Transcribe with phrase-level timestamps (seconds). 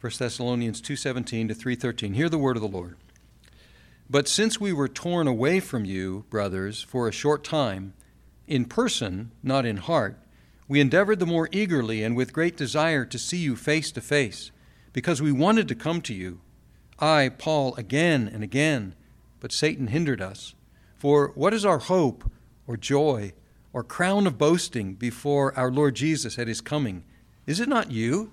[0.00, 2.14] 1 Thessalonians 2:17 to 3:13.
[2.14, 2.96] Hear the word of the Lord.
[4.08, 7.94] But since we were torn away from you, brothers, for a short time,
[8.46, 10.16] in person, not in heart,
[10.68, 14.52] we endeavored the more eagerly and with great desire to see you face to face,
[14.92, 16.40] because we wanted to come to you.
[17.00, 18.94] I, Paul, again and again,
[19.40, 20.54] but Satan hindered us.
[20.96, 22.30] For what is our hope
[22.68, 23.32] or joy
[23.72, 27.02] or crown of boasting before our Lord Jesus at his coming?
[27.46, 28.32] Is it not you?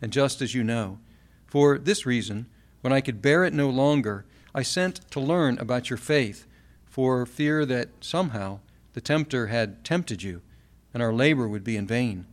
[0.00, 0.98] and just as you know.
[1.46, 2.46] For this reason,
[2.80, 6.46] when I could bear it no longer, I sent to learn about your faith,
[6.84, 8.60] for fear that somehow
[8.92, 10.42] the tempter had tempted you,
[10.92, 12.26] and our labor would be in vain.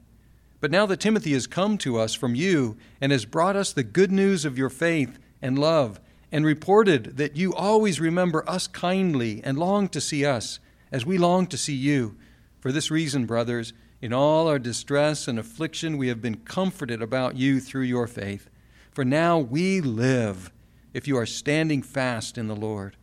[0.59, 3.84] But now that Timothy has come to us from you, and has brought us the
[3.84, 6.00] good news of your faith and love,
[6.32, 10.59] and reported that you always remember us kindly and long to see us,
[10.92, 12.16] as we long to see you.
[12.59, 17.36] For this reason, brothers, in all our distress and affliction, we have been comforted about
[17.36, 18.50] you through your faith.
[18.92, 20.52] For now we live,
[20.94, 22.98] if you are standing fast in the Lord.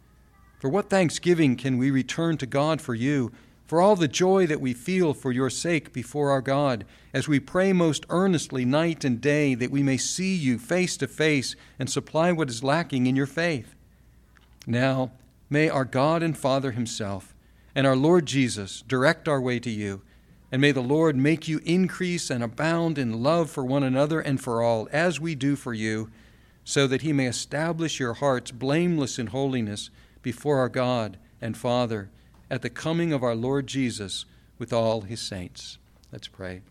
[0.59, 3.31] For what thanksgiving can we return to God for you,
[3.65, 7.39] for all the joy that we feel for your sake before our God, as we
[7.39, 11.89] pray most earnestly night and day that we may see you face to face and
[11.89, 13.77] supply what is lacking in your faith?
[14.67, 15.13] Now,
[15.49, 17.35] may our God and Father Himself
[17.75, 20.03] and our Lord Jesus direct our way to you
[20.51, 24.41] and may the Lord make you increase and abound in love for one another and
[24.41, 26.11] for all, as we do for you,
[26.65, 29.91] so that he may establish your hearts blameless in holiness
[30.23, 32.11] before our God and Father
[32.51, 34.25] at the coming of our Lord Jesus
[34.59, 35.79] with all his saints.
[36.13, 36.63] Let's pray.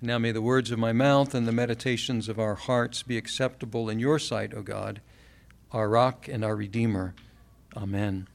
[0.00, 3.90] Now may the words of my mouth and the meditations of our hearts be acceptable
[3.90, 5.00] in your sight, O God,
[5.72, 7.14] our rock and our Redeemer.
[7.76, 8.28] Amen.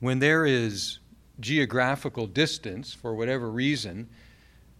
[0.00, 0.98] When there is
[1.40, 4.08] geographical distance, for whatever reason,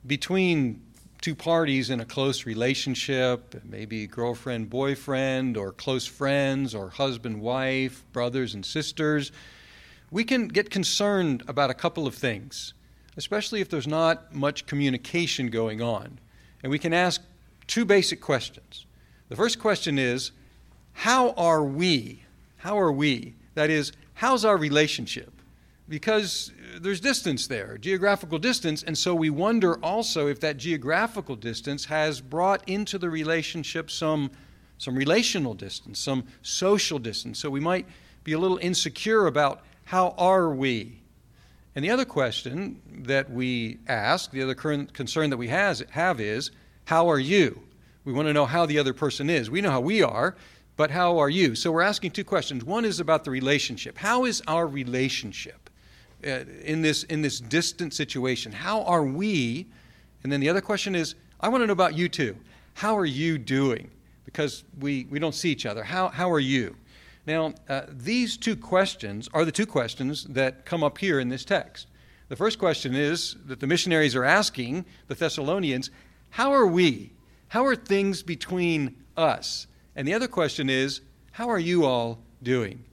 [0.06, 0.82] between
[1.20, 8.04] two parties in a close relationship, maybe girlfriend, boyfriend, or close friends, or husband, wife,
[8.12, 9.32] brothers and sisters,
[10.10, 12.74] we can get concerned about a couple of things,
[13.16, 16.18] especially if there's not much communication going on.
[16.62, 17.20] And we can ask
[17.66, 18.86] two basic questions.
[19.28, 20.30] The first question is,
[20.92, 22.22] how are we?
[22.58, 23.34] How are we?
[23.54, 25.32] That is, how's our relationship?
[25.88, 31.84] Because there's distance there, geographical distance, and so we wonder also if that geographical distance
[31.84, 34.30] has brought into the relationship some,
[34.78, 37.38] some relational distance, some social distance.
[37.38, 37.86] So we might
[38.24, 41.00] be a little insecure about how are we?
[41.76, 46.20] And the other question that we ask, the other current concern that we has, have
[46.20, 46.50] is,
[46.86, 47.62] how are you?
[48.04, 49.50] We want to know how the other person is.
[49.50, 50.36] We know how we are,
[50.76, 51.54] but how are you?
[51.54, 52.64] So we're asking two questions.
[52.64, 53.98] One is about the relationship.
[53.98, 55.65] How is our relationship?
[56.24, 58.52] Uh, in this in this distant situation?
[58.52, 59.66] How are we?
[60.22, 62.36] And then the other question is, I want to know about you too.
[62.74, 63.90] How are you doing?
[64.24, 65.84] Because we, we don't see each other.
[65.84, 66.76] How, how are you?
[67.26, 71.44] Now, uh, these two questions are the two questions that come up here in this
[71.44, 71.86] text.
[72.28, 75.90] The first question is that the missionaries are asking the Thessalonians,
[76.30, 77.12] How are we?
[77.48, 79.66] How are things between us?
[79.94, 81.00] And the other question is,
[81.32, 82.84] How are you all doing?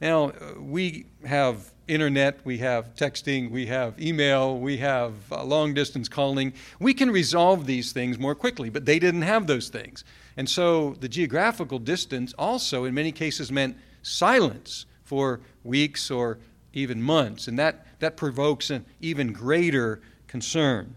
[0.00, 5.74] Now, uh, we have internet, we have texting, we have email, we have uh, long
[5.74, 6.52] distance calling.
[6.78, 10.04] We can resolve these things more quickly, but they didn't have those things.
[10.36, 16.38] And so the geographical distance also, in many cases, meant silence for weeks or
[16.72, 17.48] even months.
[17.48, 20.94] And that, that provokes an even greater concern.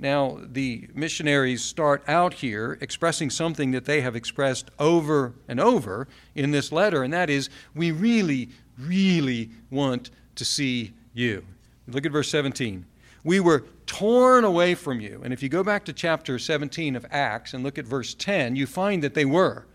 [0.00, 6.06] Now, the missionaries start out here expressing something that they have expressed over and over
[6.36, 11.44] in this letter, and that is, we really, really want to see you.
[11.86, 12.84] Look at verse 17.
[13.24, 15.20] We were torn away from you.
[15.24, 18.56] And if you go back to chapter 17 of Acts and look at verse 10,
[18.56, 19.66] you find that they were.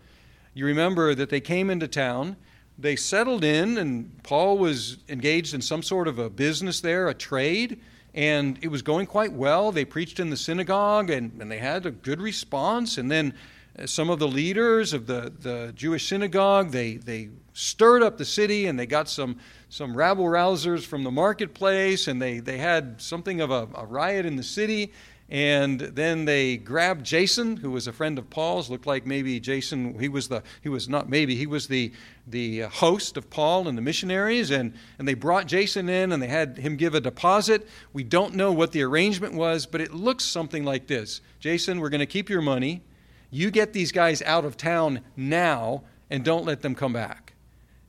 [0.54, 2.36] You remember that they came into town,
[2.78, 7.14] they settled in, and Paul was engaged in some sort of a business there, a
[7.14, 7.80] trade,
[8.14, 9.72] and it was going quite well.
[9.72, 12.98] They preached in the synagogue, and, and they had a good response.
[12.98, 13.34] And then
[13.76, 18.24] uh, some of the leaders of the, the Jewish synagogue, they, they stirred up the
[18.24, 19.38] city and they got some,
[19.74, 24.24] some rabble rousers from the marketplace and they, they had something of a, a riot
[24.24, 24.92] in the city.
[25.28, 28.70] And then they grabbed Jason, who was a friend of Paul's.
[28.70, 31.90] Looked like maybe Jason, he was the, he was not maybe, he was the,
[32.28, 34.52] the host of Paul and the missionaries.
[34.52, 37.66] And, and they brought Jason in and they had him give a deposit.
[37.92, 41.90] We don't know what the arrangement was, but it looks something like this Jason, we're
[41.90, 42.82] going to keep your money.
[43.32, 47.33] You get these guys out of town now and don't let them come back.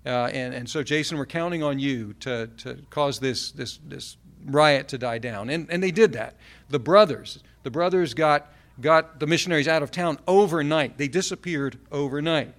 [0.06, 4.18] Uh, and, and so, Jason, we're counting on you to, to cause this, this, this
[4.46, 5.50] riot to die down.
[5.50, 6.36] And, and they did that.
[6.69, 10.98] The brothers, the brothers got, got the missionaries out of town overnight.
[10.98, 12.54] They disappeared overnight.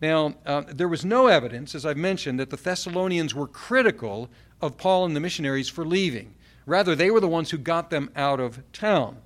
[0.00, 4.30] Now, uh, there was no evidence, as I've mentioned, that the Thessalonians were critical
[4.60, 6.34] of Paul and the missionaries for leaving.
[6.66, 9.16] Rather, they were the ones who got them out of town.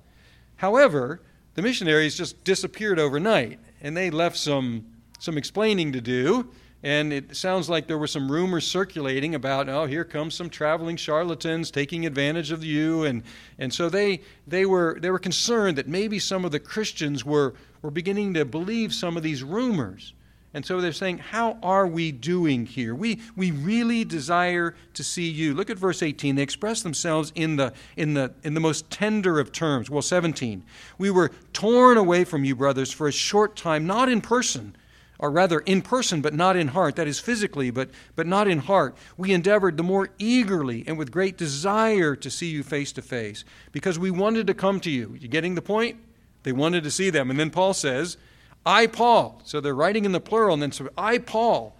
[0.57, 1.21] However,
[1.55, 4.85] the missionaries just disappeared overnight, and they left some,
[5.19, 6.49] some explaining to do.
[6.83, 10.97] And it sounds like there were some rumors circulating about, oh, here comes some traveling
[10.97, 13.05] charlatans taking advantage of you.
[13.05, 13.23] And,
[13.57, 17.53] and so they, they, were, they were concerned that maybe some of the Christians were,
[17.81, 20.13] were beginning to believe some of these rumors.
[20.53, 22.93] And so they're saying, How are we doing here?
[22.93, 25.53] We, we really desire to see you.
[25.53, 26.35] Look at verse 18.
[26.35, 29.89] They express themselves in the, in, the, in the most tender of terms.
[29.89, 30.63] Well, 17.
[30.97, 34.75] We were torn away from you, brothers, for a short time, not in person
[35.23, 38.59] or rather in person but not in heart, that is physically but, but not in
[38.59, 43.01] heart, we endeavored the more eagerly and with great desire to see you face to
[43.01, 45.15] face because we wanted to come to you.
[45.17, 45.95] You getting the point?
[46.43, 47.29] They wanted to see them.
[47.29, 48.17] And then Paul says,
[48.65, 49.41] I, Paul.
[49.45, 51.73] So they're writing in the plural, and then so I, Paul,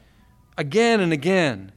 [0.58, 1.74] again and again.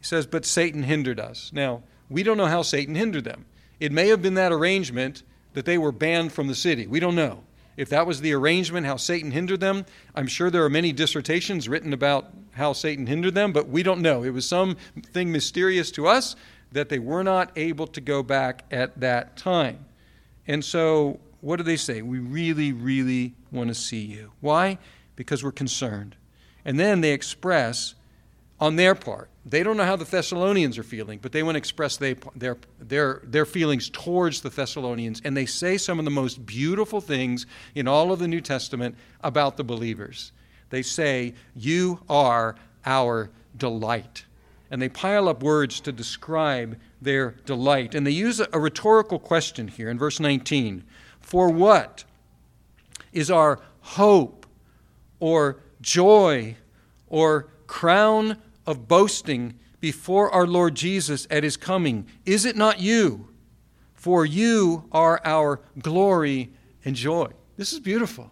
[0.00, 1.50] He says, but Satan hindered us.
[1.54, 3.46] Now, we don't know how Satan hindered them.
[3.80, 5.22] It may have been that arrangement
[5.54, 6.86] that they were banned from the city.
[6.86, 7.44] We don't know
[7.78, 9.86] if that was the arrangement, how Satan hindered them.
[10.12, 14.02] I'm sure there are many dissertations written about how Satan hindered them, but we don't
[14.02, 14.24] know.
[14.24, 16.34] It was something mysterious to us
[16.72, 19.86] that they were not able to go back at that time.
[20.48, 22.02] And so, what do they say?
[22.02, 24.32] We really, really want to see you.
[24.40, 24.78] Why?
[25.14, 26.16] Because we're concerned.
[26.64, 27.94] And then they express
[28.58, 29.30] on their part.
[29.48, 32.58] They don't know how the Thessalonians are feeling, but they want to express they, their,
[32.78, 35.22] their, their feelings towards the Thessalonians.
[35.24, 38.94] And they say some of the most beautiful things in all of the New Testament
[39.22, 40.32] about the believers.
[40.68, 44.26] They say, You are our delight.
[44.70, 47.94] And they pile up words to describe their delight.
[47.94, 50.84] And they use a, a rhetorical question here in verse 19
[51.20, 52.04] For what
[53.14, 54.46] is our hope
[55.20, 56.56] or joy
[57.08, 58.36] or crown
[58.68, 62.06] of boasting before our Lord Jesus at his coming.
[62.26, 63.28] Is it not you?
[63.94, 66.50] For you are our glory
[66.84, 67.28] and joy.
[67.56, 68.30] This is beautiful.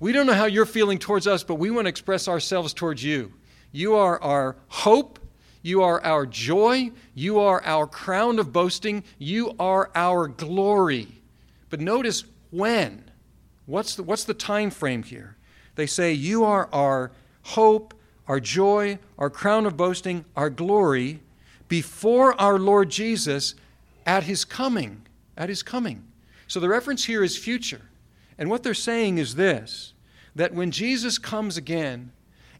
[0.00, 3.02] We don't know how you're feeling towards us, but we want to express ourselves towards
[3.02, 3.32] you.
[3.70, 5.20] You are our hope.
[5.62, 6.90] You are our joy.
[7.14, 9.04] You are our crown of boasting.
[9.18, 11.22] You are our glory.
[11.70, 13.08] But notice when.
[13.66, 15.36] What's the, what's the time frame here?
[15.76, 17.12] They say, You are our
[17.42, 17.94] hope
[18.28, 21.20] our joy, our crown of boasting, our glory
[21.68, 23.54] before our Lord Jesus
[24.04, 25.02] at his coming.
[25.36, 26.04] At his coming.
[26.48, 27.82] So the reference here is future.
[28.38, 29.92] And what they're saying is this
[30.34, 32.12] that when Jesus comes again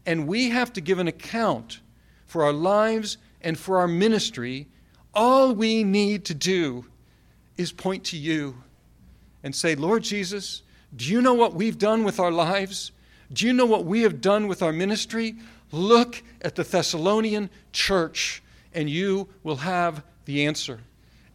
[0.05, 1.79] and we have to give an account
[2.25, 4.67] for our lives and for our ministry,
[5.13, 6.85] all we need to do
[7.55, 8.55] is point to you
[9.43, 10.63] and say, Lord Jesus,
[10.95, 12.91] do you know what we've done with our lives?
[13.31, 15.35] Do you know what we have done with our ministry?
[15.71, 18.41] Look at the Thessalonian church,
[18.73, 20.79] and you will have the answer.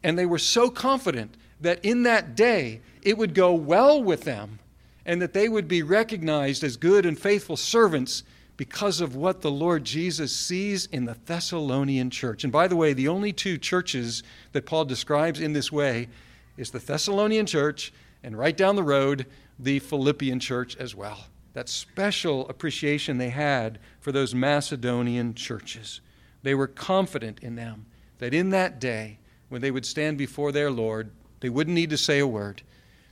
[0.02, 4.58] And they were so confident that in that day it would go well with them
[5.04, 8.22] and that they would be recognized as good and faithful servants
[8.56, 12.44] because of what the Lord Jesus sees in the Thessalonian church.
[12.44, 14.22] And by the way, the only two churches
[14.52, 16.08] that Paul describes in this way
[16.56, 19.26] is the Thessalonian church and right down the road,
[19.58, 26.00] the Philippian church as well that special appreciation they had for those Macedonian churches.
[26.42, 27.86] They were confident in them
[28.18, 29.18] that in that day,
[29.48, 32.62] when they would stand before their Lord, they wouldn't need to say a word.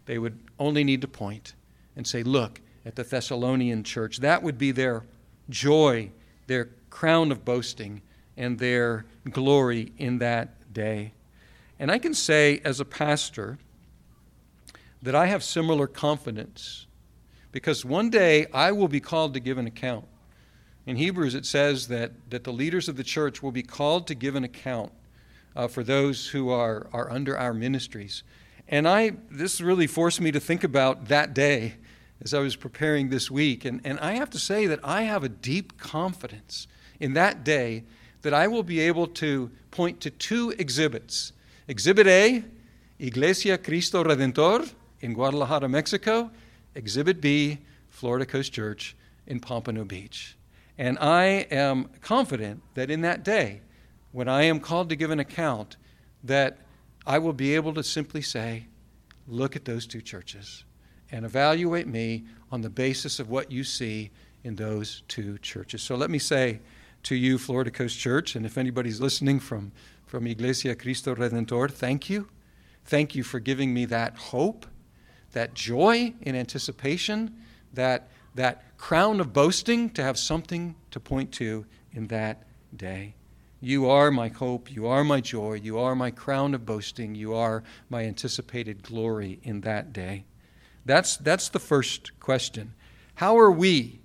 [0.06, 1.54] They would only need to point
[1.96, 4.18] and say, Look at the Thessalonian church.
[4.18, 5.04] That would be their
[5.50, 6.10] joy,
[6.46, 8.00] their crown of boasting,
[8.36, 11.12] and their glory in that day.
[11.78, 13.58] And I can say, as a pastor,
[15.02, 16.86] that I have similar confidence
[17.52, 20.04] because one day I will be called to give an account.
[20.86, 24.14] In Hebrews, it says that, that the leaders of the church will be called to
[24.14, 24.92] give an account
[25.54, 28.22] uh, for those who are, are under our ministries.
[28.68, 31.74] And I, this really forced me to think about that day
[32.22, 33.64] as I was preparing this week.
[33.64, 36.66] And, and I have to say that I have a deep confidence
[36.98, 37.84] in that day
[38.22, 41.32] that I will be able to point to two exhibits.
[41.66, 42.44] Exhibit A,
[42.98, 46.30] Iglesia Cristo Redentor, in Guadalajara, Mexico.
[46.74, 47.58] Exhibit B,
[47.88, 48.96] Florida Coast Church
[49.26, 50.36] in Pompano Beach.
[50.78, 53.60] And I am confident that in that day,
[54.12, 55.76] when I am called to give an account,
[56.24, 56.58] that
[57.06, 58.66] I will be able to simply say,
[59.26, 60.64] look at those two churches
[61.10, 64.10] and evaluate me on the basis of what you see
[64.44, 65.82] in those two churches.
[65.82, 66.60] So let me say
[67.04, 69.72] to you, Florida Coast Church, and if anybody's listening from,
[70.06, 72.28] from Iglesia Cristo Redentor, thank you.
[72.84, 74.66] Thank you for giving me that hope,
[75.32, 77.36] that joy in anticipation,
[77.72, 82.44] that that crown of boasting to have something to point to in that
[82.76, 83.14] day.
[83.60, 84.72] You are my hope.
[84.72, 85.54] You are my joy.
[85.54, 87.14] You are my crown of boasting.
[87.14, 90.24] You are my anticipated glory in that day.
[90.86, 92.72] That's, that's the first question.
[93.16, 94.00] How are we?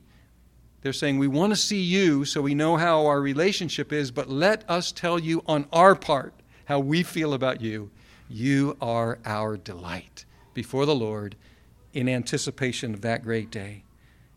[0.82, 4.30] They're saying, We want to see you so we know how our relationship is, but
[4.30, 6.34] let us tell you on our part
[6.66, 7.92] how we feel about you.
[8.28, 10.26] You are our delight
[10.56, 11.36] before the Lord
[11.94, 13.84] in anticipation of that great day.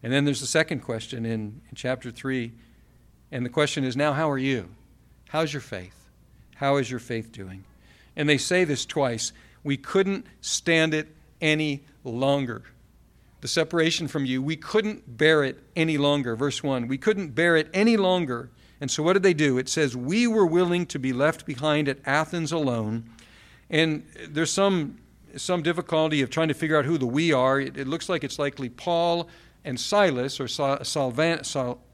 [0.02, 2.52] And then there's the second question in, in chapter 3.
[3.32, 4.68] And the question is now, how are you?
[5.30, 6.08] How's your faith?
[6.56, 7.64] How is your faith doing?
[8.14, 9.32] And they say this twice.
[9.64, 11.08] We couldn't stand it
[11.40, 12.62] any longer.
[13.40, 16.34] The separation from you, we couldn't bear it any longer.
[16.34, 18.50] Verse 1 We couldn't bear it any longer.
[18.80, 19.58] And so what did they do?
[19.58, 23.08] It says, We were willing to be left behind at Athens alone.
[23.70, 24.98] And there's some,
[25.36, 27.60] some difficulty of trying to figure out who the we are.
[27.60, 29.28] It, it looks like it's likely Paul
[29.64, 30.48] and Silas, or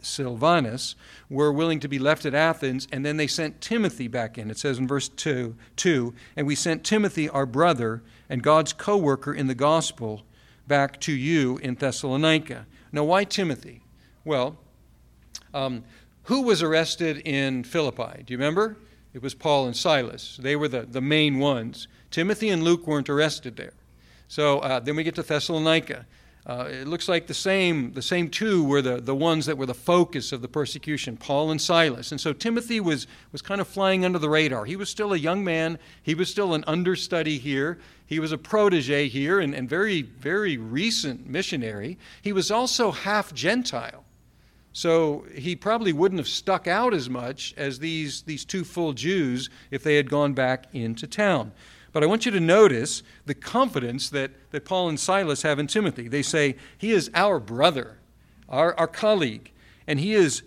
[0.01, 0.95] Silvanus,
[1.29, 4.51] were willing to be left at Athens, and then they sent Timothy back in.
[4.51, 8.97] It says in verse 2, 2 And we sent Timothy, our brother, and God's co
[8.97, 10.23] worker in the gospel,
[10.69, 12.67] back to you in Thessalonica.
[12.93, 13.83] Now, why Timothy?
[14.25, 14.57] Well,
[15.53, 15.85] um,
[16.25, 18.23] who was arrested in Philippi?
[18.25, 18.77] Do you remember?
[19.13, 20.39] It was Paul and Silas.
[20.41, 21.89] They were the, the main ones.
[22.15, 23.73] Timothy and Luke weren't arrested there.
[24.29, 26.07] So uh, then we get to Thessalonica.
[26.47, 29.67] Uh, it looks like the same, the same two were the, the ones that were
[29.67, 32.13] the focus of the persecution, Paul and Silas.
[32.13, 34.65] And so Timothy was, was kind of flying under the radar.
[34.65, 38.39] He was still a young man, he was still an understudy here, he was a
[38.39, 41.99] protege here, and, and very, very recent missionary.
[42.23, 44.05] He was also half Gentile.
[44.73, 49.51] So he probably wouldn't have stuck out as much as these, these two full Jews
[49.73, 51.51] if they had gone back into town.
[51.95, 55.69] But I want you to notice the confidence that, that Paul and Silas have in
[55.69, 56.09] Timothy.
[56.09, 57.99] They say, He is our brother,
[58.49, 59.53] our, our colleague,
[59.87, 60.43] and he is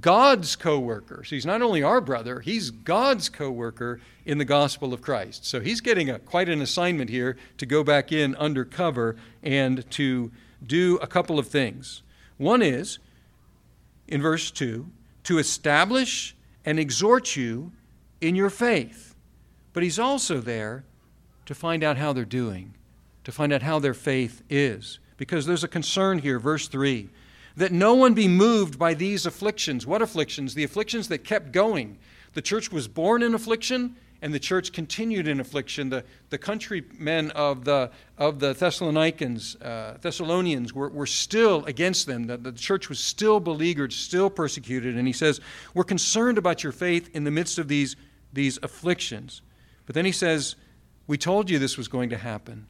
[0.00, 1.24] God's co worker.
[1.24, 5.44] So he's not only our brother, he's God's co worker in the gospel of Christ.
[5.44, 10.30] So he's getting a, quite an assignment here to go back in undercover and to
[10.64, 12.02] do a couple of things.
[12.38, 13.00] One is,
[14.06, 14.86] in verse 2,
[15.24, 17.72] to establish and exhort you
[18.20, 19.16] in your faith.
[19.72, 20.84] But he's also there
[21.52, 22.72] to find out how they're doing,
[23.24, 24.98] to find out how their faith is.
[25.18, 27.10] Because there's a concern here, verse 3
[27.56, 29.86] that no one be moved by these afflictions.
[29.86, 30.54] What afflictions?
[30.54, 31.98] The afflictions that kept going.
[32.32, 35.90] The church was born in affliction, and the church continued in affliction.
[35.90, 42.26] The, the countrymen of the, of the Thessalonians, uh, Thessalonians were, were still against them.
[42.26, 44.96] The, the church was still beleaguered, still persecuted.
[44.96, 45.38] And he says,
[45.74, 47.96] We're concerned about your faith in the midst of these,
[48.32, 49.42] these afflictions.
[49.84, 50.56] But then he says,
[51.12, 52.66] we told you this was going to happen.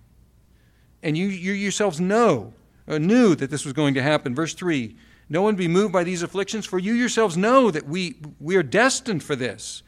[1.00, 2.54] And you, you yourselves know,
[2.88, 4.34] uh, knew that this was going to happen.
[4.34, 4.96] Verse 3
[5.28, 8.64] No one be moved by these afflictions, for you yourselves know that we, we are
[8.64, 9.84] destined for this.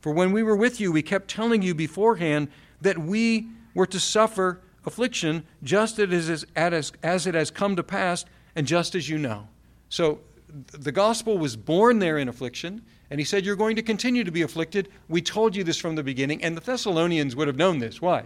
[0.00, 2.48] For when we were with you, we kept telling you beforehand
[2.80, 8.24] that we were to suffer affliction just as, as, as it has come to pass,
[8.56, 9.48] and just as you know.
[9.90, 12.86] So the gospel was born there in affliction.
[13.10, 14.88] And he said, You're going to continue to be afflicted.
[15.08, 16.42] We told you this from the beginning.
[16.42, 18.02] And the Thessalonians would have known this.
[18.02, 18.24] Why?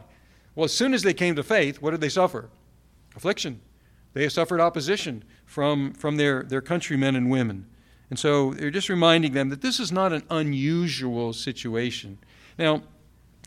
[0.55, 2.51] Well, as soon as they came to faith, what did they suffer?
[3.17, 3.61] Affliction.
[4.13, 7.67] They suffered opposition from, from their, their countrymen and women.
[8.11, 12.19] And so they're just reminding them that this is not an unusual situation.
[12.59, 12.83] Now,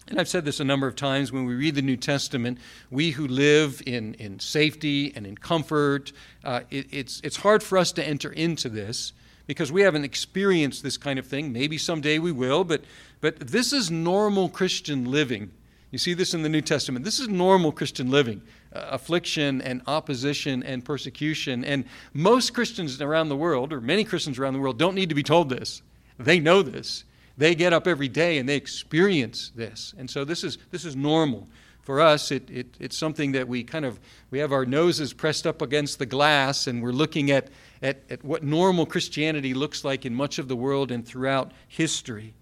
[0.08, 3.12] and I've said this a number of times when we read the New Testament, we
[3.12, 6.12] who live in, in safety and in comfort,
[6.44, 9.14] uh, it, it's, it's hard for us to enter into this
[9.48, 11.52] because we haven't experienced this kind of thing.
[11.52, 12.84] Maybe someday we will, but,
[13.22, 15.52] but this is normal Christian living.
[15.92, 17.06] You see this in the New Testament.
[17.06, 18.42] This is normal Christian living
[18.74, 21.64] uh, affliction and opposition and persecution.
[21.64, 25.16] And most Christians around the world, or many Christians around the world, don't need to
[25.16, 25.82] be told this.
[26.20, 27.06] They know this.
[27.38, 29.94] They get up every day and they experience this.
[29.98, 31.48] And so this is, this is normal.
[31.86, 34.00] For us, it, it, it's something that we kind of
[34.32, 37.50] we have our noses pressed up against the glass and we're looking at
[37.82, 42.34] at, at what normal Christianity looks like in much of the world and throughout history.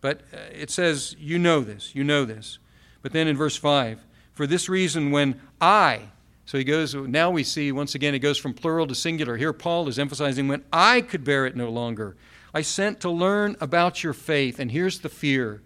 [0.00, 2.58] But uh, it says, You know this, you know this.
[3.00, 6.08] But then in verse 5, For this reason, when I,
[6.46, 9.36] so he goes, now we see, once again, it goes from plural to singular.
[9.36, 12.16] Here, Paul is emphasizing, when I could bear it no longer,
[12.52, 14.58] I sent to learn about your faith.
[14.58, 15.62] And here's the fear.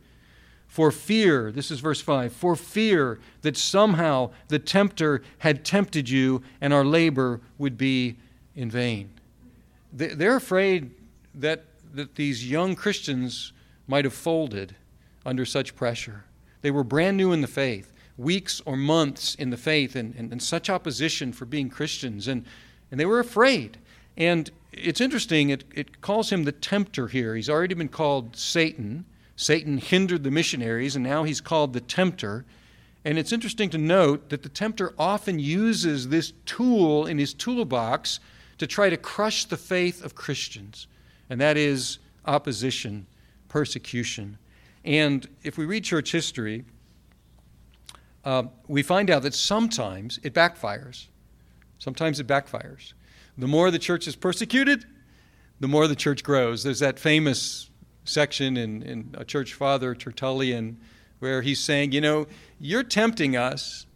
[0.75, 6.43] For fear, this is verse 5, for fear that somehow the tempter had tempted you
[6.61, 8.17] and our labor would be
[8.57, 9.11] in vain.
[9.93, 10.91] They're afraid
[11.37, 11.63] that,
[11.93, 13.53] that these young Christians
[13.87, 14.75] might have folded
[15.25, 16.25] under such pressure.
[16.63, 20.33] They were brand new in the faith, weeks or months in the faith, and, and,
[20.33, 22.27] and such opposition for being Christians.
[22.27, 22.45] And,
[22.91, 23.79] and they were afraid.
[24.17, 27.37] And it's interesting, it, it calls him the tempter here.
[27.37, 29.05] He's already been called Satan.
[29.37, 32.45] Satan hindered the missionaries, and now he's called the tempter.
[33.05, 38.21] And it's interesting to note that the tempter often uses this tool in his toolbox
[38.59, 40.87] to try to crush the faith of Christians,
[41.29, 43.07] and that is opposition,
[43.49, 44.39] persecution.
[44.85, 46.65] And if we read church history,
[48.25, 51.07] uh, we find out that sometimes it backfires.
[51.79, 52.93] Sometimes it backfires.
[53.37, 54.87] The more the church is persecuted,
[55.61, 56.63] the more the church grows.
[56.63, 57.69] There's that famous
[58.05, 60.79] section in, in a church father, Tertullian,
[61.19, 62.27] where he's saying, you know,
[62.61, 63.87] you're tempting us.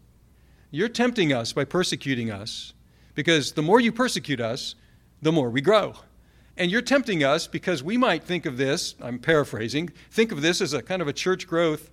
[0.71, 2.75] You're tempting us by persecuting us
[3.15, 4.75] because the more you persecute us,
[5.23, 5.95] the more we grow.
[6.57, 10.61] And you're tempting us because we might think of this, I'm paraphrasing, think of this
[10.61, 11.91] as a kind of a church growth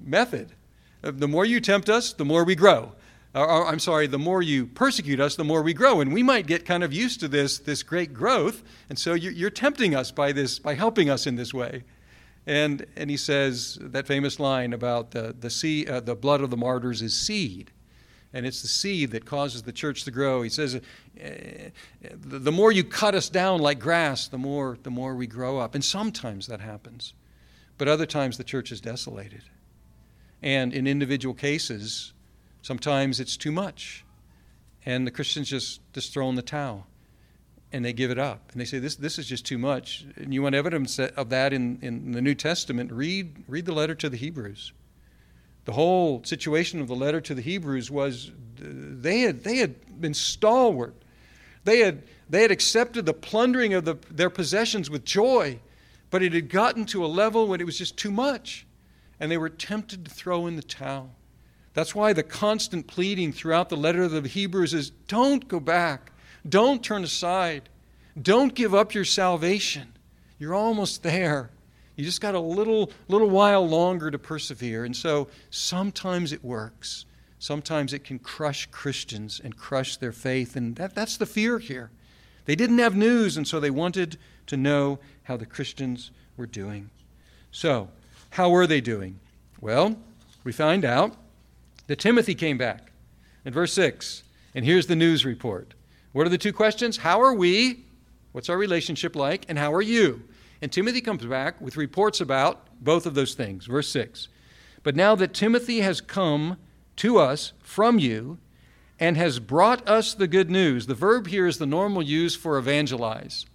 [0.00, 0.52] method.
[1.00, 2.92] The more you tempt us, the more we grow.
[3.34, 6.00] Or, I'm sorry, the more you persecute us, the more we grow.
[6.00, 8.62] And we might get kind of used to this, this great growth.
[8.88, 11.84] And so you're tempting us by this, by helping us in this way.
[12.46, 16.56] And, and he says that famous line about the, the, uh, the blood of the
[16.56, 17.70] martyrs is seed
[18.32, 20.42] and it's the seed that causes the church to grow.
[20.42, 20.80] He says,
[21.18, 21.70] eh,
[22.02, 25.74] the more you cut us down like grass, the more, the more we grow up.
[25.74, 27.14] And sometimes that happens.
[27.78, 29.44] But other times the church is desolated.
[30.42, 32.12] And in individual cases,
[32.62, 34.04] sometimes it's too much.
[34.86, 36.86] And the Christians just, just throw in the towel
[37.72, 38.50] and they give it up.
[38.52, 40.06] And they say, this, this is just too much.
[40.16, 42.90] And you want evidence of that in, in the New Testament?
[42.92, 44.72] Read, read the letter to the Hebrews.
[45.64, 50.14] The whole situation of the letter to the Hebrews was they had, they had been
[50.14, 50.94] stalwart.
[51.64, 55.60] They had, they had accepted the plundering of the, their possessions with joy,
[56.10, 58.66] but it had gotten to a level when it was just too much,
[59.20, 61.10] and they were tempted to throw in the towel.
[61.78, 66.10] That's why the constant pleading throughout the letter of the Hebrews is don't go back,
[66.48, 67.68] don't turn aside,
[68.20, 69.92] don't give up your salvation.
[70.40, 71.50] You're almost there.
[71.94, 74.86] You just got a little, little while longer to persevere.
[74.86, 77.04] And so sometimes it works.
[77.38, 80.56] Sometimes it can crush Christians and crush their faith.
[80.56, 81.92] And that, that's the fear here.
[82.46, 86.90] They didn't have news, and so they wanted to know how the Christians were doing.
[87.52, 87.88] So,
[88.30, 89.20] how were they doing?
[89.60, 89.96] Well,
[90.42, 91.14] we find out
[91.88, 92.92] that Timothy came back
[93.44, 94.22] in verse 6.
[94.54, 95.74] And here's the news report.
[96.12, 96.98] What are the two questions?
[96.98, 97.84] How are we?
[98.32, 99.44] What's our relationship like?
[99.48, 100.22] And how are you?
[100.62, 103.66] And Timothy comes back with reports about both of those things.
[103.66, 104.28] Verse 6.
[104.82, 106.56] But now that Timothy has come
[106.96, 108.38] to us from you
[108.98, 112.58] and has brought us the good news, the verb here is the normal use for
[112.58, 113.46] evangelize.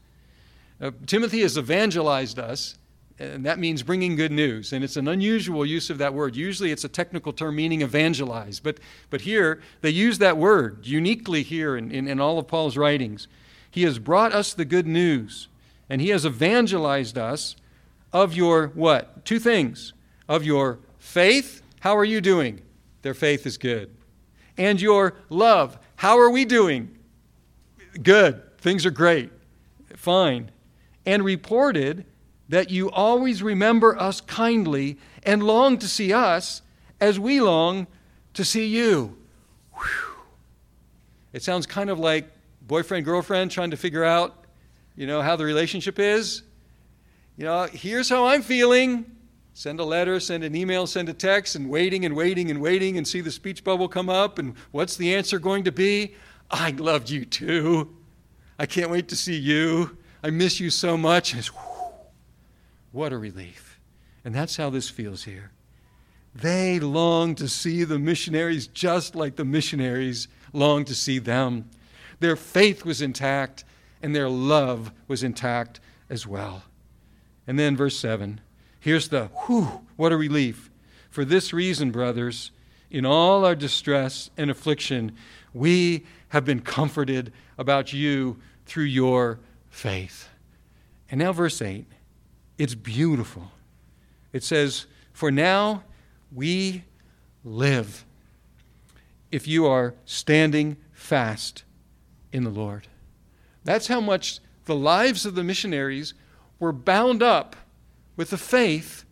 [0.81, 2.77] Uh, Timothy has evangelized us,
[3.19, 4.73] and that means bringing good news.
[4.73, 6.35] And it's an unusual use of that word.
[6.35, 11.43] Usually it's a technical term meaning evangelize, but, but here they use that word uniquely
[11.43, 13.27] here in, in, in all of Paul's writings.
[13.69, 15.47] He has brought us the good news
[15.89, 17.55] and he has evangelized us
[18.11, 19.25] of your what?
[19.25, 19.93] Two things.
[20.27, 21.61] Of your faith.
[21.81, 22.61] How are you doing?
[23.01, 23.95] Their faith is good.
[24.57, 25.77] And your love.
[25.97, 26.97] How are we doing?
[28.01, 28.57] Good.
[28.59, 29.31] Things are great.
[29.95, 30.51] Fine.
[31.05, 32.05] And reported
[32.53, 36.61] that you always remember us kindly and long to see us
[37.01, 37.87] as we long
[38.35, 39.17] to see you.
[39.73, 39.83] Whew.
[41.33, 42.29] It sounds kind of like
[42.61, 44.45] boyfriend, girlfriend trying to figure out
[44.95, 46.43] you know how the relationship is?
[47.35, 49.05] You know, here's how I'm feeling.
[49.55, 52.97] Send a letter, send an email, send a text, and waiting and waiting and waiting
[52.97, 54.37] and see the speech bubble come up.
[54.37, 56.13] And what's the answer going to be?
[56.51, 57.95] I loved you too.
[58.59, 59.97] I can't wait to see you.
[60.23, 61.33] I miss you so much.
[62.93, 63.79] What a relief.
[64.23, 65.51] And that's how this feels here.
[66.33, 71.69] They long to see the missionaries just like the missionaries long to see them.
[72.19, 73.65] Their faith was intact
[74.01, 75.79] and their love was intact
[76.09, 76.63] as well.
[77.45, 78.39] And then verse 7
[78.79, 80.69] here's the whew, what a relief.
[81.09, 82.51] For this reason, brothers,
[82.91, 85.15] in all our distress and affliction,
[85.53, 90.29] we have been comforted about you through your faith.
[91.09, 91.85] And now, verse 8,
[92.63, 93.51] it's beautiful.
[94.31, 95.83] It says, For now
[96.31, 96.85] we
[97.43, 98.05] live
[99.33, 101.65] if you are standing fast
[102.31, 102.87] in the Lord.
[103.65, 106.13] That's how much the lives of the missionaries
[106.57, 107.57] were bound up
[108.15, 109.03] with the faith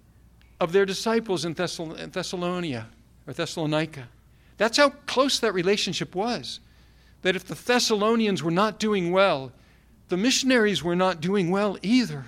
[0.61, 2.87] of their disciples in Thessalonica
[3.27, 4.07] or Thessalonica.
[4.55, 6.61] That's how close that relationship was.
[7.21, 9.51] That if the Thessalonians were not doing well,
[10.07, 12.27] the missionaries were not doing well either.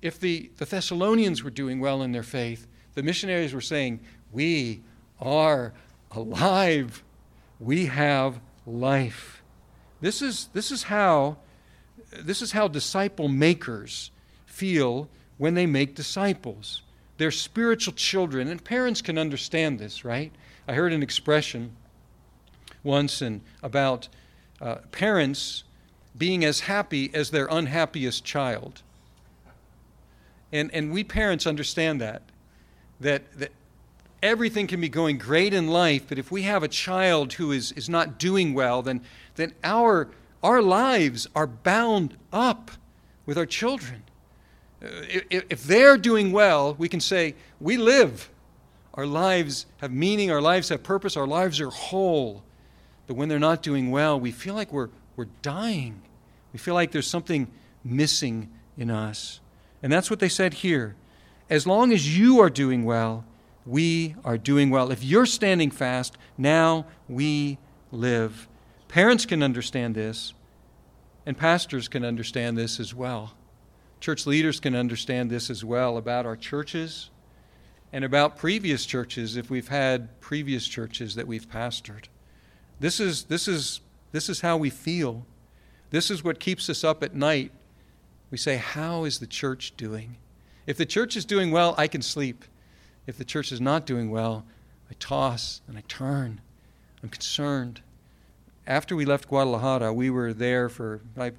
[0.00, 4.00] If the, the Thessalonians were doing well in their faith, the missionaries were saying,
[4.32, 4.82] We
[5.20, 5.72] are
[6.10, 7.02] alive.
[7.60, 9.42] We have life.
[10.00, 11.38] This is, this is how
[12.12, 14.10] this is how disciple makers
[14.46, 16.82] feel when they make disciples.
[17.16, 20.32] They're spiritual children, and parents can understand this, right?
[20.66, 21.72] I heard an expression
[22.82, 24.08] once and about
[24.60, 25.64] uh, parents
[26.16, 28.82] being as happy as their unhappiest child.
[30.52, 32.22] And, and we parents understand that,
[33.00, 33.52] that, that
[34.22, 37.72] everything can be going great in life, but if we have a child who is,
[37.72, 39.02] is not doing well, then,
[39.36, 40.08] then our,
[40.42, 42.70] our lives are bound up
[43.26, 44.02] with our children.
[44.82, 44.88] Uh,
[45.30, 48.30] if, if they're doing well, we can say, We live.
[48.94, 52.42] Our lives have meaning, our lives have purpose, our lives are whole.
[53.06, 56.02] But when they're not doing well, we feel like we're, we're dying.
[56.52, 57.48] We feel like there's something
[57.84, 59.40] missing in us.
[59.82, 60.96] And that's what they said here.
[61.50, 63.24] As long as you are doing well,
[63.64, 64.90] we are doing well.
[64.90, 67.58] If you're standing fast, now we
[67.92, 68.48] live.
[68.88, 70.32] Parents can understand this,
[71.26, 73.34] and pastors can understand this as well.
[74.00, 77.10] Church leaders can understand this as well about our churches
[77.92, 82.04] and about previous churches if we've had previous churches that we've pastored.
[82.80, 83.80] This is, this is,
[84.12, 85.26] this is how we feel.
[85.90, 87.52] This is what keeps us up at night.
[88.30, 90.16] We say, How is the church doing?
[90.66, 92.44] If the church is doing well, I can sleep.
[93.06, 94.44] If the church is not doing well,
[94.90, 96.40] I toss and I turn.
[97.02, 97.80] I'm concerned.
[98.66, 101.32] After we left Guadalajara, we were there for, I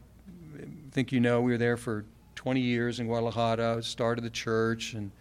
[0.91, 5.11] think you know, we were there for 20 years in Guadalajara, started the church and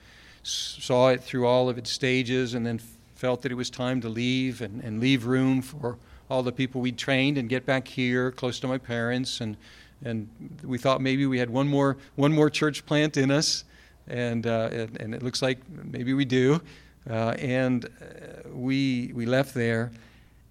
[0.43, 2.81] saw it through all of its stages, and then
[3.15, 5.99] felt that it was time to leave and, and leave room for
[6.31, 9.41] all the people we'd trained and get back here close to my parents.
[9.41, 9.57] And,
[10.05, 10.29] and
[10.63, 13.65] we thought maybe we had one more, one more church plant in us
[14.09, 16.61] and, uh, and, and, it looks like maybe we do.
[17.09, 19.91] Uh, and uh, we, we left there,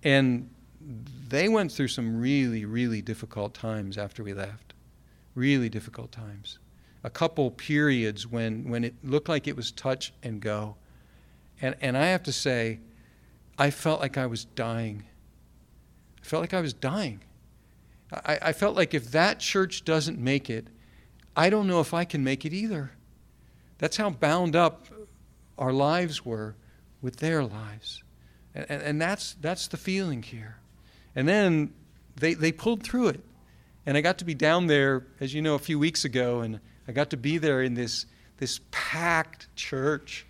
[0.04, 0.50] and
[1.28, 4.74] they went through some really, really difficult times after we left.
[5.36, 6.60] Really difficult times.
[7.04, 10.76] A couple periods when, when it looked like it was touch and go.
[11.62, 12.80] And, and I have to say,
[13.58, 15.04] I felt like I was dying.
[16.22, 17.22] I felt like I was dying.
[18.12, 20.68] I, I felt like if that church doesn't make it,
[21.36, 22.92] I don't know if I can make it either.
[23.78, 24.88] That's how bound up
[25.58, 26.56] our lives were
[27.02, 28.04] with their lives.
[28.56, 30.58] And, and, and, that's, that's the feeling here.
[31.16, 31.74] And then
[32.16, 33.22] they, they pulled through it.
[33.86, 36.60] And I got to be down there, as you know, a few weeks ago, and
[36.88, 38.06] I got to be there in this,
[38.38, 40.26] this packed church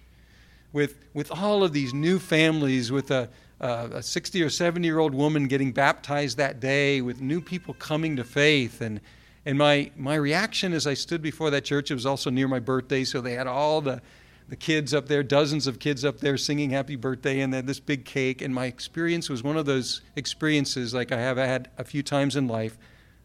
[0.74, 5.00] with, with all of these new families, with a, Uh, a 60 or 70 year
[5.00, 8.82] old woman getting baptized that day, with new people coming to faith.
[8.82, 9.02] And,
[9.46, 12.60] and my, my reaction as I stood before that church, it was also near my
[12.60, 14.02] birthday, so they had all the,
[14.48, 17.80] the kids up there, dozens of kids up there singing happy birthday, and then this
[17.80, 18.42] big cake.
[18.42, 22.36] And my experience was one of those experiences, like I have had a few times
[22.36, 22.78] in life,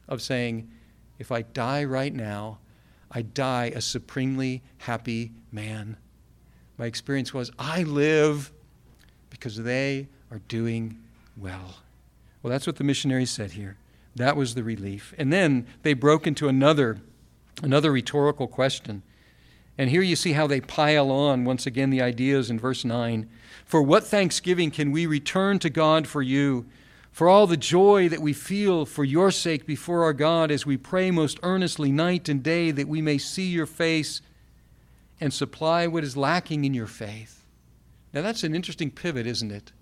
[0.09, 0.71] of saying,
[1.19, 2.59] if I die right now,
[3.11, 5.97] I die a supremely happy man.
[6.79, 8.51] My experience was, I live
[9.31, 10.99] because they are doing
[11.37, 11.77] well.
[12.43, 13.77] Well, that's what the missionaries said here.
[14.17, 15.15] That was the relief.
[15.19, 16.99] And then they broke into another,
[17.63, 19.03] another rhetorical question.
[19.77, 23.29] And here you see how they pile on once again the ideas in verse 9.
[23.67, 26.67] For what thanksgiving can we return to God for you?
[27.11, 30.79] For all the joy that we feel for your sake before our God as we
[30.79, 34.23] pray most earnestly night and day that we may see your face
[35.21, 37.45] and supply what is lacking in your faith.
[38.15, 39.73] Now that's an interesting pivot, isn't it?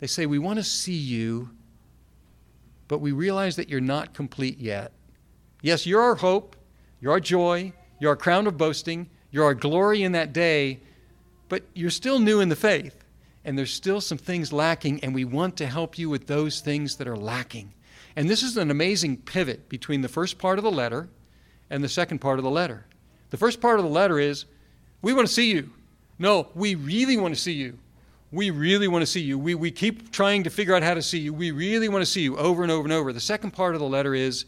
[0.00, 1.50] They say, We want to see you
[2.88, 4.92] but we realize that you're not complete yet.
[5.62, 6.56] Yes, you're our hope,
[7.00, 10.80] you're our joy, you're our crown of boasting, you're our glory in that day,
[11.48, 13.04] but you're still new in the faith,
[13.44, 16.96] and there's still some things lacking, and we want to help you with those things
[16.96, 17.72] that are lacking.
[18.16, 21.08] And this is an amazing pivot between the first part of the letter
[21.70, 22.86] and the second part of the letter.
[23.30, 24.44] The first part of the letter is,
[25.02, 25.70] We want to see you.
[26.18, 27.78] No, we really want to see you
[28.34, 29.38] we really want to see you.
[29.38, 31.32] We, we keep trying to figure out how to see you.
[31.32, 33.12] We really want to see you over and over and over.
[33.12, 34.44] The second part of the letter is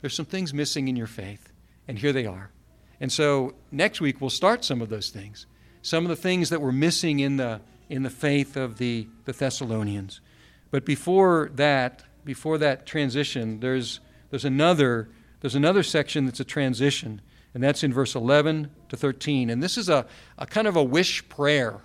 [0.00, 1.52] there's some things missing in your faith,
[1.86, 2.50] and here they are.
[3.00, 5.46] And so next week we'll start some of those things,
[5.82, 9.32] some of the things that were missing in the, in the faith of the, the
[9.32, 10.20] Thessalonians.
[10.70, 15.08] But before that, before that transition, there's, there's, another,
[15.40, 17.20] there's another section that's a transition,
[17.54, 19.50] and that's in verse 11 to 13.
[19.50, 21.80] And this is a, a kind of a wish prayer.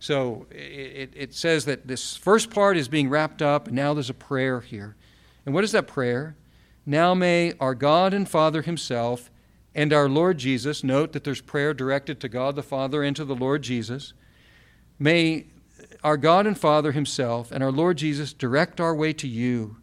[0.00, 4.10] So it, it says that this first part is being wrapped up, and now there's
[4.10, 4.96] a prayer here.
[5.44, 6.36] And what is that prayer?
[6.86, 9.30] Now may our God and Father Himself
[9.74, 13.24] and our Lord Jesus, note that there's prayer directed to God the Father and to
[13.24, 14.14] the Lord Jesus,
[14.98, 15.46] may
[16.02, 19.76] our God and Father Himself and our Lord Jesus direct our way to you.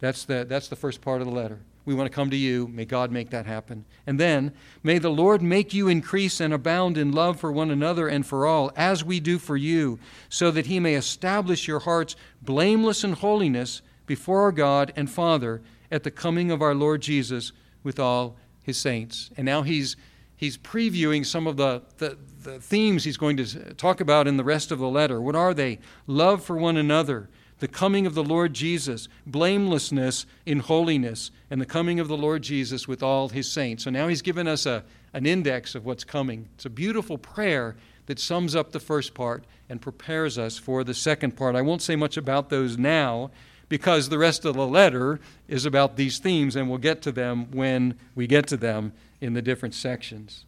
[0.00, 1.60] That's the, that's the first part of the letter.
[1.84, 2.68] We want to come to you.
[2.68, 3.84] May God make that happen.
[4.06, 8.06] And then, may the Lord make you increase and abound in love for one another
[8.06, 12.14] and for all, as we do for you, so that He may establish your hearts
[12.40, 17.52] blameless in holiness before our God and Father at the coming of our Lord Jesus
[17.82, 19.30] with all His saints.
[19.36, 19.96] And now He's,
[20.36, 24.44] he's previewing some of the, the, the themes He's going to talk about in the
[24.44, 25.20] rest of the letter.
[25.20, 25.80] What are they?
[26.06, 27.28] Love for one another
[27.62, 32.42] the coming of the Lord Jesus, blamelessness in holiness, and the coming of the Lord
[32.42, 33.84] Jesus with all his saints.
[33.84, 36.48] So now he's given us a, an index of what's coming.
[36.56, 40.92] It's a beautiful prayer that sums up the first part and prepares us for the
[40.92, 41.54] second part.
[41.54, 43.30] I won't say much about those now
[43.68, 47.48] because the rest of the letter is about these themes, and we'll get to them
[47.52, 50.46] when we get to them in the different sections.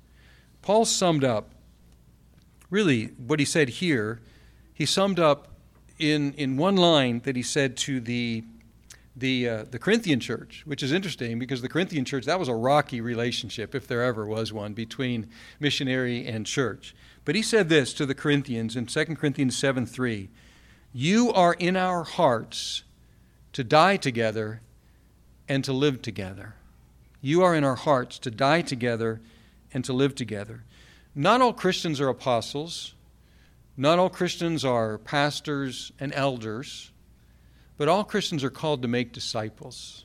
[0.62, 1.50] Paul summed up,
[2.70, 4.20] really, what he said here,
[4.74, 5.53] he summed up
[5.98, 8.44] in, in one line that he said to the,
[9.16, 12.54] the, uh, the Corinthian church, which is interesting because the Corinthian church, that was a
[12.54, 15.28] rocky relationship, if there ever was one, between
[15.60, 16.94] missionary and church.
[17.24, 20.28] But he said this to the Corinthians in 2 Corinthians 7 3
[20.92, 22.82] You are in our hearts
[23.52, 24.60] to die together
[25.48, 26.54] and to live together.
[27.20, 29.20] You are in our hearts to die together
[29.72, 30.64] and to live together.
[31.14, 32.94] Not all Christians are apostles.
[33.76, 36.92] Not all Christians are pastors and elders,
[37.76, 40.04] but all Christians are called to make disciples.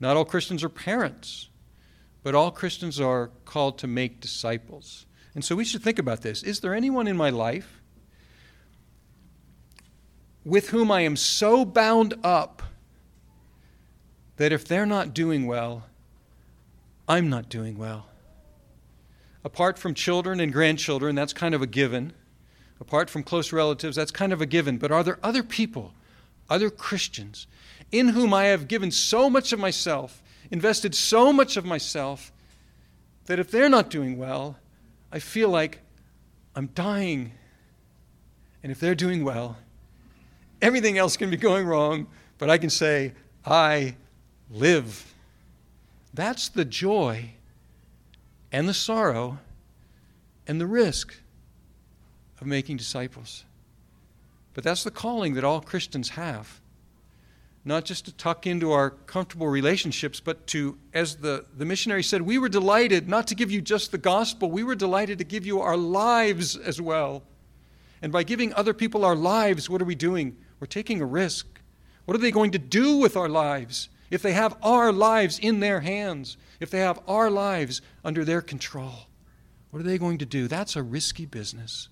[0.00, 1.50] Not all Christians are parents,
[2.22, 5.04] but all Christians are called to make disciples.
[5.34, 6.42] And so we should think about this.
[6.42, 7.82] Is there anyone in my life
[10.44, 12.62] with whom I am so bound up
[14.36, 15.84] that if they're not doing well,
[17.06, 18.06] I'm not doing well?
[19.44, 22.14] Apart from children and grandchildren, that's kind of a given
[22.80, 24.78] apart from close relatives, that's kind of a given.
[24.78, 25.92] But are there other people,
[26.50, 27.46] other Christians,
[27.92, 32.32] in whom I have given so much of myself, invested so much of myself,
[33.26, 34.58] that if they're not doing well,
[35.10, 35.80] I feel like
[36.54, 37.32] I'm dying.
[38.62, 39.56] And if they're doing well,
[40.60, 42.06] everything else can be going wrong,
[42.38, 43.12] but I can say,
[43.44, 43.96] I
[44.50, 45.12] live.
[46.12, 47.30] That's the joy
[48.52, 49.38] and the sorrow
[50.46, 51.16] and the risk
[52.44, 53.44] of making disciples.
[54.52, 56.60] But that's the calling that all Christians have.
[57.64, 62.20] Not just to tuck into our comfortable relationships, but to, as the, the missionary said,
[62.20, 65.46] we were delighted not to give you just the gospel, we were delighted to give
[65.46, 67.22] you our lives as well.
[68.02, 70.36] And by giving other people our lives, what are we doing?
[70.60, 71.46] We're taking a risk.
[72.04, 75.60] What are they going to do with our lives if they have our lives in
[75.60, 79.08] their hands, if they have our lives under their control?
[79.70, 80.46] What are they going to do?
[80.46, 81.88] That's a risky business.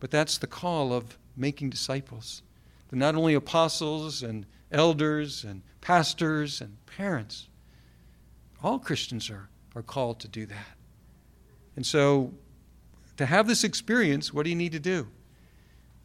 [0.00, 2.42] But that's the call of making disciples.
[2.90, 7.48] Not only apostles and elders and pastors and parents,
[8.62, 10.76] all Christians are, are called to do that.
[11.76, 12.32] And so,
[13.18, 15.08] to have this experience, what do you need to do?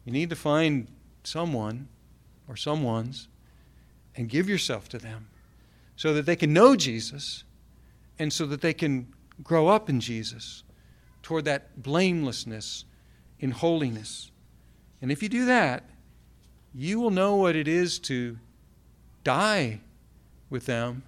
[0.04, 0.88] You need to find
[1.22, 1.88] someone
[2.48, 3.28] or someone's
[4.16, 5.28] and give yourself to them
[5.96, 7.44] so that they can know Jesus
[8.18, 10.62] and so that they can grow up in Jesus
[11.22, 12.84] toward that blamelessness
[13.40, 14.30] in holiness.
[15.02, 15.84] And if you do that,
[16.74, 18.38] you will know what it is to
[19.22, 19.80] die
[20.50, 21.02] with them,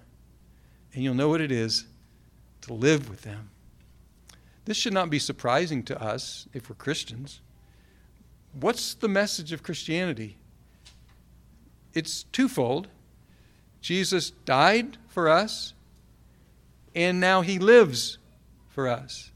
[0.93, 1.85] and you'll know what it is
[2.61, 3.49] to live with them.
[4.65, 7.41] This should not be surprising to us if we're Christians.
[8.53, 10.37] What's the message of Christianity?
[11.93, 12.87] It's twofold.
[13.81, 15.73] Jesus died for us,
[16.93, 18.17] and now he lives
[18.67, 19.31] for us.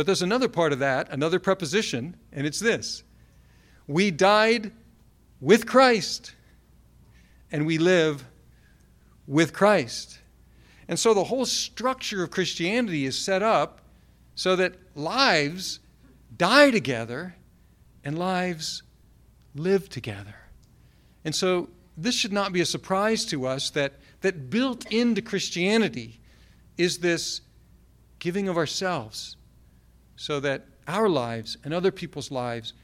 [0.00, 3.02] But there's another part of that, another preposition, and it's this
[3.86, 4.72] We died
[5.42, 6.34] with Christ,
[7.52, 8.24] and we live
[9.26, 10.20] with Christ.
[10.88, 13.82] And so the whole structure of Christianity is set up
[14.34, 15.80] so that lives
[16.34, 17.36] die together
[18.02, 18.82] and lives
[19.54, 20.36] live together.
[21.26, 26.20] And so this should not be a surprise to us that, that built into Christianity
[26.78, 27.42] is this
[28.18, 29.36] giving of ourselves
[30.20, 32.74] so that our lives and other people's lives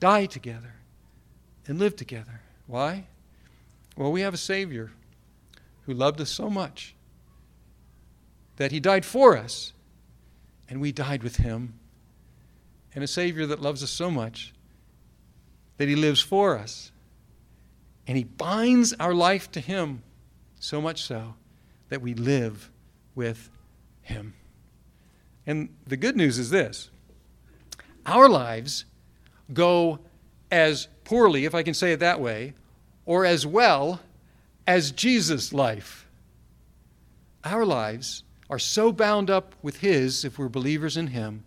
[0.00, 0.72] die together
[1.66, 2.40] and live together.
[2.66, 3.08] Why?
[3.94, 4.90] Well, we have a Savior
[5.82, 6.94] who loved us so much
[8.56, 9.74] that he died for us,
[10.70, 11.74] and we died with him.
[12.94, 14.54] And a Savior that loves us so much
[15.76, 16.90] that he lives for us.
[18.06, 20.02] And he binds our life to him
[20.58, 21.34] so much so
[21.90, 22.70] that we live
[23.14, 23.50] with
[24.00, 24.32] him.
[25.48, 26.90] And the good news is this
[28.06, 28.84] our lives
[29.52, 29.98] go
[30.50, 32.52] as poorly, if I can say it that way,
[33.06, 34.00] or as well
[34.66, 36.06] as Jesus' life.
[37.44, 41.44] Our lives are so bound up with His, if we're believers in Him,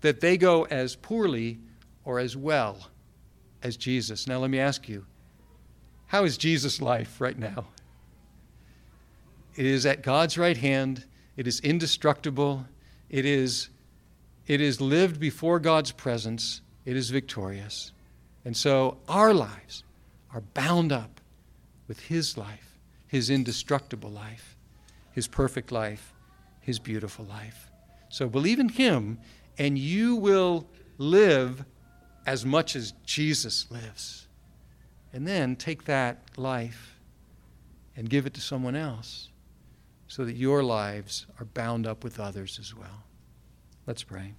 [0.00, 1.60] that they go as poorly
[2.04, 2.88] or as well
[3.62, 4.26] as Jesus.
[4.26, 5.06] Now, let me ask you
[6.06, 7.66] how is Jesus' life right now?
[9.54, 11.04] It is at God's right hand,
[11.36, 12.66] it is indestructible,
[13.10, 13.68] it is,
[14.46, 17.92] it is lived before God's presence, it is victorious.
[18.44, 19.82] And so our lives
[20.32, 21.20] are bound up
[21.88, 24.56] with His life, His indestructible life,
[25.12, 26.14] His perfect life,
[26.60, 27.68] His beautiful life.
[28.08, 29.18] So believe in Him,
[29.58, 31.64] and you will live
[32.26, 34.28] as much as Jesus lives.
[35.12, 37.00] And then take that life
[37.96, 39.29] and give it to someone else
[40.10, 43.04] so that your lives are bound up with others as well.
[43.86, 44.34] Let's pray.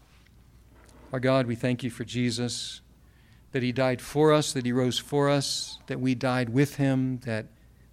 [1.14, 2.82] Our God, we thank you for Jesus,
[3.54, 7.20] that he died for us, that he rose for us, that we died with him,
[7.20, 7.46] that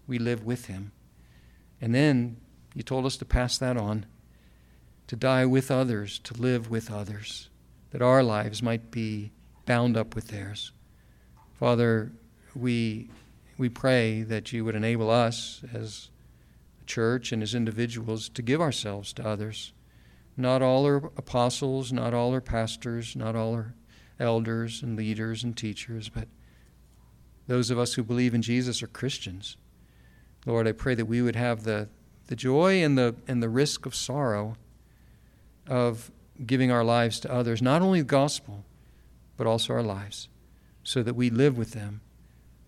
[0.08, 0.90] we live with him.
[1.80, 2.38] And then
[2.74, 4.06] you told us to pass that on,
[5.06, 7.48] to die with others, to live with others,
[7.92, 9.30] that our lives might be
[9.66, 10.72] bound up with theirs.
[11.54, 12.10] Father,
[12.56, 13.08] we,
[13.56, 16.08] we pray that you would enable us as
[16.88, 19.72] church and as individuals to give ourselves to others.
[20.36, 23.74] Not all are apostles, not all are pastors, not all are
[24.18, 26.26] elders and leaders and teachers, but
[27.46, 29.56] those of us who believe in Jesus are Christians.
[30.46, 31.88] Lord, I pray that we would have the,
[32.26, 34.56] the joy and the, and the risk of sorrow
[35.66, 36.10] of
[36.46, 38.64] giving our lives to others, not only the gospel,
[39.36, 40.28] but also our lives,
[40.82, 42.00] so that we live with them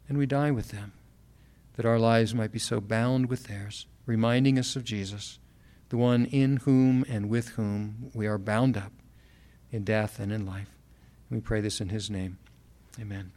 [0.08, 0.92] and we die with them,
[1.76, 5.38] that our lives might be so bound with theirs, reminding us of Jesus,
[5.88, 8.92] the one in whom and with whom we are bound up
[9.70, 10.76] in death and in life.
[11.30, 12.38] We pray this in his name.
[13.00, 13.30] Amen.